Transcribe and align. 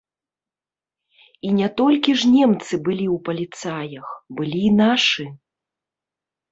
І 1.49 1.51
не 1.59 1.67
толькі 1.81 2.11
ж 2.21 2.31
немцы 2.37 2.73
былі 2.89 3.05
ў 3.15 3.17
паліцаях, 3.29 4.07
былі 4.41 4.59
і 4.73 4.77
нашы. 4.83 5.25